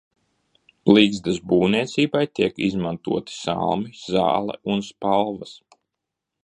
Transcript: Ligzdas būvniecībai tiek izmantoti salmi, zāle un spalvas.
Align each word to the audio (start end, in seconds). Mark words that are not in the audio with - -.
Ligzdas 0.95 1.37
būvniecībai 1.51 2.23
tiek 2.39 2.57
izmantoti 2.69 3.37
salmi, 3.43 3.95
zāle 4.07 4.61
un 4.77 4.85
spalvas. 4.89 5.55